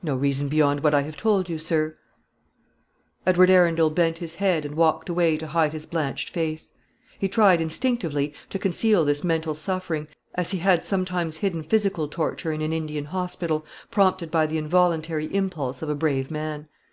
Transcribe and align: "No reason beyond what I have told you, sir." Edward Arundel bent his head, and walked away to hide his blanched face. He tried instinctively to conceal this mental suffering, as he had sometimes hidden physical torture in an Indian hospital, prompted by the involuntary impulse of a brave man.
"No 0.00 0.14
reason 0.14 0.48
beyond 0.48 0.84
what 0.84 0.94
I 0.94 1.00
have 1.02 1.16
told 1.16 1.48
you, 1.48 1.58
sir." 1.58 1.98
Edward 3.26 3.50
Arundel 3.50 3.90
bent 3.90 4.18
his 4.18 4.36
head, 4.36 4.64
and 4.64 4.76
walked 4.76 5.08
away 5.08 5.36
to 5.38 5.48
hide 5.48 5.72
his 5.72 5.86
blanched 5.86 6.28
face. 6.30 6.70
He 7.18 7.26
tried 7.28 7.60
instinctively 7.60 8.32
to 8.50 8.60
conceal 8.60 9.04
this 9.04 9.24
mental 9.24 9.56
suffering, 9.56 10.06
as 10.36 10.52
he 10.52 10.58
had 10.58 10.84
sometimes 10.84 11.38
hidden 11.38 11.64
physical 11.64 12.06
torture 12.06 12.52
in 12.52 12.62
an 12.62 12.72
Indian 12.72 13.06
hospital, 13.06 13.66
prompted 13.90 14.30
by 14.30 14.46
the 14.46 14.56
involuntary 14.56 15.26
impulse 15.34 15.82
of 15.82 15.88
a 15.88 15.96
brave 15.96 16.30
man. 16.30 16.68